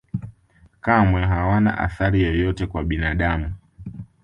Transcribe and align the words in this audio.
kamwe 0.83 1.21
hawana 1.31 1.71
athari 1.79 2.21
yoyote 2.23 2.67
kwa 2.67 2.83
binadamu 2.83 3.53